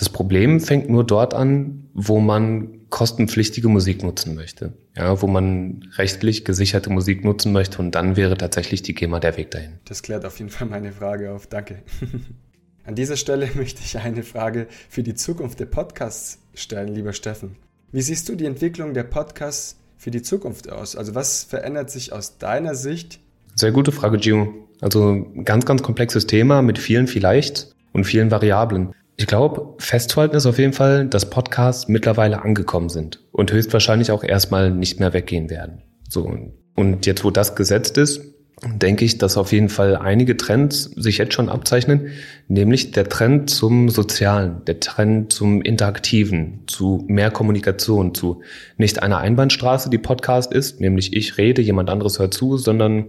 [0.00, 4.72] Das Problem fängt nur dort an, wo man kostenpflichtige Musik nutzen möchte.
[4.96, 9.36] Ja, wo man rechtlich gesicherte Musik nutzen möchte und dann wäre tatsächlich die GEMA der
[9.36, 9.74] Weg dahin.
[9.84, 11.46] Das klärt auf jeden Fall meine Frage auf.
[11.46, 11.82] Danke.
[12.84, 17.56] An dieser Stelle möchte ich eine Frage für die Zukunft der Podcasts stellen, lieber Steffen.
[17.92, 20.96] Wie siehst du die Entwicklung der Podcasts für die Zukunft aus?
[20.96, 23.20] Also was verändert sich aus deiner Sicht
[23.54, 24.68] sehr gute Frage, Gio.
[24.80, 28.94] Also ganz, ganz komplexes Thema mit vielen vielleicht und vielen Variablen.
[29.20, 34.24] Ich glaube, festzuhalten ist auf jeden Fall, dass Podcasts mittlerweile angekommen sind und höchstwahrscheinlich auch
[34.24, 35.82] erstmal nicht mehr weggehen werden.
[36.08, 36.34] So.
[36.74, 38.22] Und jetzt, wo das gesetzt ist,
[38.64, 42.12] denke ich, dass auf jeden Fall einige Trends sich jetzt schon abzeichnen,
[42.48, 48.40] nämlich der Trend zum Sozialen, der Trend zum Interaktiven, zu mehr Kommunikation, zu
[48.78, 53.08] nicht einer Einbahnstraße, die Podcast ist, nämlich ich rede, jemand anderes hört zu, sondern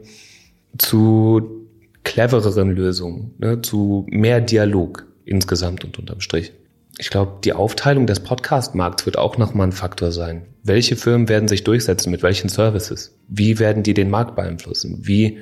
[0.78, 1.69] zu
[2.04, 6.54] clevereren Lösungen, ne, zu mehr Dialog insgesamt und unterm Strich.
[6.98, 10.46] Ich glaube, die Aufteilung des Podcast-Markts wird auch nochmal ein Faktor sein.
[10.64, 13.18] Welche Firmen werden sich durchsetzen mit welchen Services?
[13.28, 15.00] Wie werden die den Markt beeinflussen?
[15.02, 15.40] Wie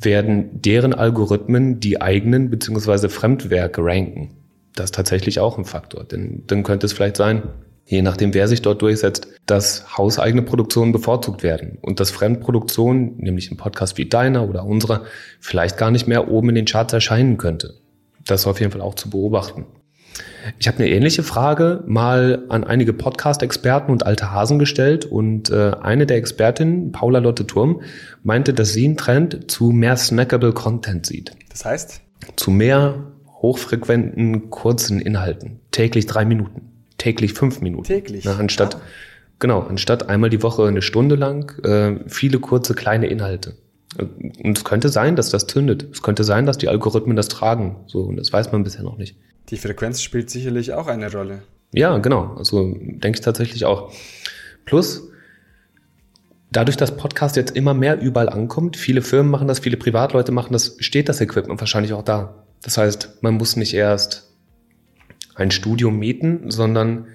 [0.00, 4.34] werden deren Algorithmen die eigenen beziehungsweise Fremdwerke ranken?
[4.74, 6.04] Das ist tatsächlich auch ein Faktor.
[6.04, 7.42] Denn dann könnte es vielleicht sein,
[7.84, 13.50] je nachdem, wer sich dort durchsetzt, dass hauseigene Produktionen bevorzugt werden und dass Fremdproduktionen, nämlich
[13.50, 15.04] ein Podcast wie deiner oder unserer,
[15.38, 17.81] vielleicht gar nicht mehr oben in den Charts erscheinen könnte.
[18.26, 19.66] Das ist auf jeden Fall auch zu beobachten.
[20.58, 25.72] Ich habe eine ähnliche Frage mal an einige Podcast-Experten und alte Hasen gestellt und äh,
[25.80, 27.82] eine der Expertinnen, Paula Lotte Turm,
[28.22, 31.32] meinte, dass sie einen Trend zu mehr snackable Content sieht.
[31.50, 32.00] Das heißt?
[32.36, 35.60] Zu mehr hochfrequenten, kurzen Inhalten.
[35.70, 37.84] Täglich drei Minuten, täglich fünf Minuten.
[37.84, 38.24] Täglich?
[38.24, 38.80] Na, anstatt, ah.
[39.38, 43.56] Genau, anstatt einmal die Woche eine Stunde lang äh, viele kurze, kleine Inhalte.
[43.98, 45.86] Und es könnte sein, dass das zündet.
[45.92, 47.76] Es könnte sein, dass die Algorithmen das tragen.
[47.86, 49.16] So, und das weiß man bisher noch nicht.
[49.50, 51.42] Die Frequenz spielt sicherlich auch eine Rolle.
[51.72, 52.34] Ja, genau.
[52.36, 53.92] Also denke ich tatsächlich auch.
[54.64, 55.08] Plus,
[56.50, 60.52] dadurch, dass Podcast jetzt immer mehr überall ankommt, viele Firmen machen das, viele Privatleute machen
[60.52, 62.44] das, steht das Equipment wahrscheinlich auch da.
[62.62, 64.30] Das heißt, man muss nicht erst
[65.34, 67.06] ein Studio mieten, sondern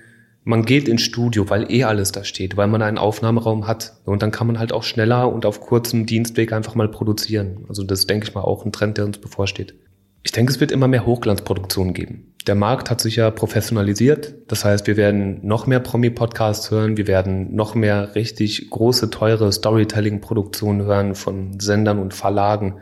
[0.47, 3.97] man geht ins Studio, weil eh alles da steht, weil man einen Aufnahmeraum hat.
[4.05, 7.65] Und dann kann man halt auch schneller und auf kurzem Dienstweg einfach mal produzieren.
[7.67, 9.75] Also das denke ich mal auch ein Trend, der uns bevorsteht.
[10.23, 12.33] Ich denke, es wird immer mehr Hochglanzproduktionen geben.
[12.47, 14.36] Der Markt hat sich ja professionalisiert.
[14.47, 16.95] Das heißt, wir werden noch mehr Promi-Podcasts hören.
[16.95, 22.79] Wir werden noch mehr richtig große, teure Storytelling-Produktionen hören von Sendern und Verlagen.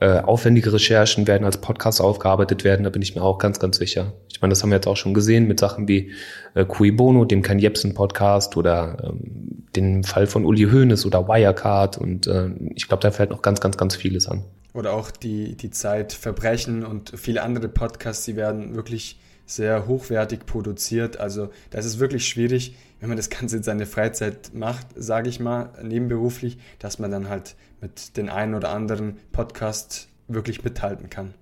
[0.00, 2.84] Äh, aufwendige Recherchen werden als Podcasts aufgearbeitet werden.
[2.84, 4.14] Da bin ich mir auch ganz, ganz sicher.
[4.32, 6.12] Ich meine, das haben wir jetzt auch schon gesehen mit Sachen wie
[6.54, 11.28] äh, Cui Bono, dem Ken Jebsen Podcast oder ähm, den Fall von Uli Hoeneß oder
[11.28, 11.98] Wirecard.
[11.98, 14.44] Und äh, ich glaube, da fällt noch ganz, ganz, ganz vieles an.
[14.74, 20.46] Oder auch die, die Zeit Verbrechen und viele andere Podcasts, die werden wirklich sehr hochwertig
[20.46, 21.18] produziert.
[21.18, 25.40] Also da ist wirklich schwierig, wenn man das Ganze in seine Freizeit macht, sage ich
[25.40, 31.34] mal, nebenberuflich, dass man dann halt mit den einen oder anderen Podcast wirklich mithalten kann.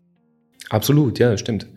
[0.70, 1.68] Absolut, ja, stimmt.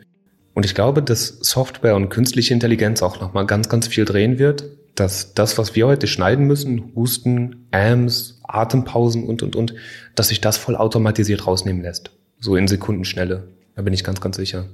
[0.54, 4.66] Und ich glaube, dass Software und künstliche Intelligenz auch nochmal ganz, ganz viel drehen wird
[4.96, 9.74] dass das, was wir heute schneiden müssen, Husten, Ams, Atempausen und, und, und,
[10.16, 12.12] dass sich das voll automatisiert rausnehmen lässt.
[12.40, 13.48] So in Sekundenschnelle.
[13.76, 14.66] Da bin ich ganz, ganz sicher.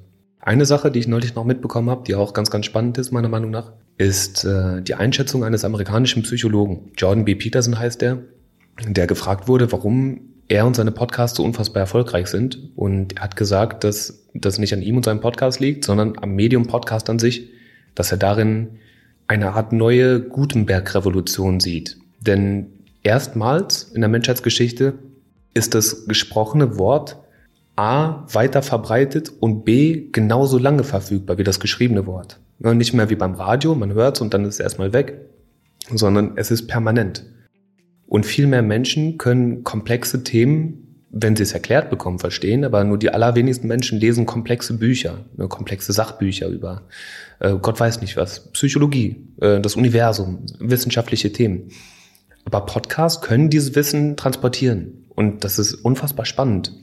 [0.41, 3.29] Eine Sache, die ich neulich noch mitbekommen habe, die auch ganz, ganz spannend ist, meiner
[3.29, 6.91] Meinung nach, ist äh, die Einschätzung eines amerikanischen Psychologen.
[6.97, 7.35] Jordan B.
[7.35, 8.19] Peterson heißt er,
[8.87, 12.71] der gefragt wurde, warum er und seine Podcasts so unfassbar erfolgreich sind.
[12.75, 16.31] Und er hat gesagt, dass das nicht an ihm und seinem Podcast liegt, sondern am
[16.31, 17.49] Medium Podcast an sich,
[17.93, 18.79] dass er darin
[19.29, 21.97] eine Art neue Gutenberg-Revolution sieht.
[22.19, 22.65] Denn
[23.03, 24.95] erstmals in der Menschheitsgeschichte
[25.53, 27.17] ist das gesprochene Wort
[27.75, 32.39] A weiter verbreitet und B genauso lange verfügbar wie das geschriebene Wort.
[32.57, 35.21] Nicht mehr wie beim Radio, man hört es und dann ist es erstmal weg,
[35.93, 37.23] sondern es ist permanent.
[38.07, 42.97] Und viel mehr Menschen können komplexe Themen wenn sie es erklärt bekommen, verstehen, aber nur
[42.97, 46.83] die allerwenigsten Menschen lesen komplexe Bücher, ne, komplexe Sachbücher über
[47.39, 51.69] äh, Gott weiß nicht was, Psychologie, äh, das Universum, wissenschaftliche Themen.
[52.45, 56.73] Aber Podcasts können dieses Wissen transportieren und das ist unfassbar spannend.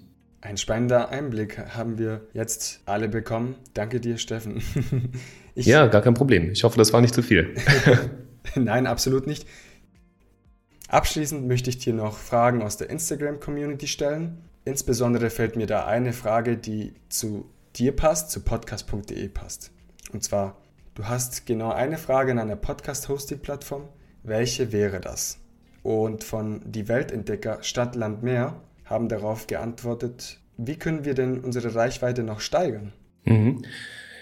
[0.40, 3.56] Ein spannender Einblick haben wir jetzt alle bekommen.
[3.74, 4.62] Danke dir, Steffen.
[5.58, 6.50] Ich ja, gar kein Problem.
[6.52, 7.54] Ich hoffe, das war nicht zu viel.
[8.56, 9.46] Nein, absolut nicht.
[10.88, 14.44] Abschließend möchte ich dir noch Fragen aus der Instagram-Community stellen.
[14.64, 19.72] Insbesondere fällt mir da eine Frage, die zu dir passt, zu podcast.de passt.
[20.12, 20.56] Und zwar,
[20.94, 23.88] du hast genau eine Frage in einer Podcast-Hosting-Plattform.
[24.22, 25.38] Welche wäre das?
[25.82, 31.74] Und von Die Weltentdecker Stadt, Land, Meer haben darauf geantwortet, wie können wir denn unsere
[31.74, 32.92] Reichweite noch steigern?
[33.24, 33.62] Mhm.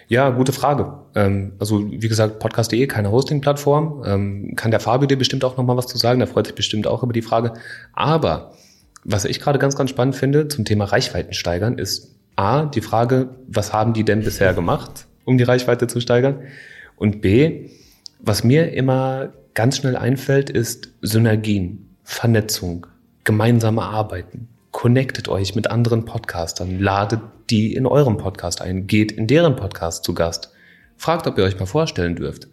[0.08, 0.92] Ja, gute Frage.
[1.14, 4.02] Ähm, also wie gesagt, podcast.de, keine Hosting-Plattform.
[4.06, 6.86] Ähm, kann der Fabio dir bestimmt auch nochmal was zu sagen, der freut sich bestimmt
[6.86, 7.54] auch über die Frage.
[7.92, 8.52] Aber
[9.04, 13.30] was ich gerade ganz, ganz spannend finde zum Thema Reichweiten steigern, ist A, die Frage,
[13.46, 16.40] was haben die denn bisher gemacht, um die Reichweite zu steigern?
[16.96, 17.70] Und B,
[18.18, 22.86] was mir immer ganz schnell einfällt, ist Synergien, Vernetzung,
[23.24, 24.48] gemeinsame Arbeiten.
[24.84, 30.04] Connectet euch mit anderen Podcastern, ladet die in eurem Podcast ein, geht in deren Podcast
[30.04, 30.52] zu Gast,
[30.98, 32.48] fragt, ob ihr euch mal vorstellen dürft.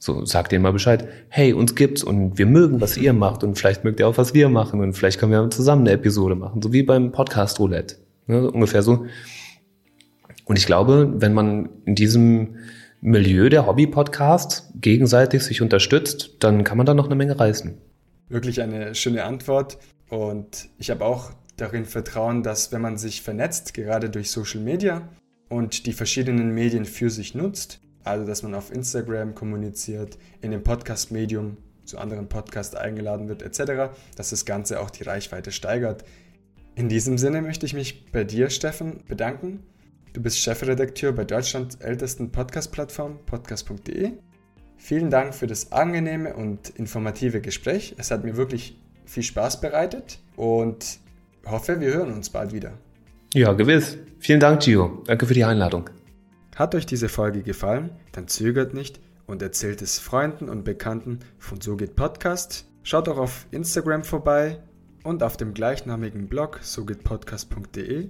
[0.00, 3.56] So, sagt denen mal Bescheid, hey, uns gibt's und wir mögen, was ihr macht und
[3.56, 6.60] vielleicht mögt ihr auch, was wir machen und vielleicht können wir zusammen eine Episode machen,
[6.60, 7.98] so wie beim Podcast Roulette.
[8.26, 9.06] Ne, ungefähr so.
[10.44, 12.56] Und ich glaube, wenn man in diesem
[13.00, 17.78] Milieu der Hobby-Podcasts gegenseitig sich unterstützt, dann kann man da noch eine Menge reißen.
[18.28, 19.78] Wirklich eine schöne Antwort.
[20.08, 25.08] Und ich habe auch darin Vertrauen, dass wenn man sich vernetzt, gerade durch Social Media
[25.48, 30.62] und die verschiedenen Medien für sich nutzt, also dass man auf Instagram kommuniziert, in dem
[30.62, 36.04] Podcast-Medium zu anderen Podcasts eingeladen wird, etc., dass das Ganze auch die Reichweite steigert.
[36.74, 39.62] In diesem Sinne möchte ich mich bei dir, Steffen, bedanken.
[40.12, 44.12] Du bist Chefredakteur bei Deutschlands ältesten Podcast-Plattform podcast.de.
[44.76, 47.94] Vielen Dank für das angenehme und informative Gespräch.
[47.98, 51.00] Es hat mir wirklich viel Spaß bereitet und
[51.46, 52.72] hoffe, wir hören uns bald wieder.
[53.34, 53.98] Ja, gewiss.
[54.18, 55.02] Vielen Dank, Gio.
[55.06, 55.90] Danke für die Einladung.
[56.54, 57.90] Hat euch diese Folge gefallen?
[58.12, 62.66] Dann zögert nicht und erzählt es Freunden und Bekannten von So geht Podcast.
[62.82, 64.58] Schaut auch auf Instagram vorbei
[65.04, 68.08] und auf dem gleichnamigen Blog sogehtpodcast.de.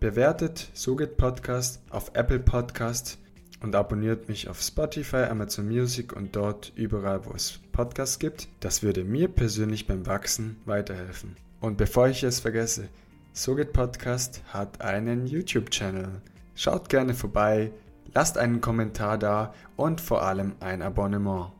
[0.00, 3.18] Bewertet So geht Podcast auf Apple Podcast
[3.62, 8.48] und abonniert mich auf Spotify, Amazon Music und dort überall, wo es Podcasts gibt.
[8.60, 11.36] Das würde mir persönlich beim Wachsen weiterhelfen.
[11.62, 12.88] Und bevor ich es vergesse,
[13.32, 16.20] So geht Podcast hat einen YouTube-Channel.
[16.54, 17.70] Schaut gerne vorbei,
[18.12, 21.52] lasst einen Kommentar da und vor allem ein Abonnement.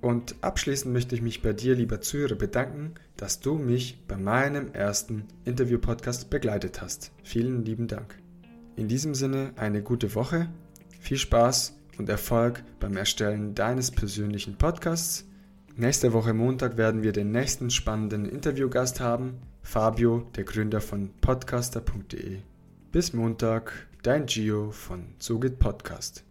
[0.00, 4.72] Und abschließend möchte ich mich bei dir, lieber Zuhörer, bedanken, dass du mich bei meinem
[4.72, 7.10] ersten Interview-Podcast begleitet hast.
[7.24, 8.16] Vielen lieben Dank.
[8.76, 10.48] In diesem Sinne eine gute Woche,
[11.00, 15.27] viel Spaß und Erfolg beim Erstellen deines persönlichen Podcasts.
[15.80, 22.38] Nächste Woche Montag werden wir den nächsten spannenden Interviewgast haben, Fabio, der Gründer von podcaster.de.
[22.90, 26.24] Bis Montag, dein Gio von So Podcast.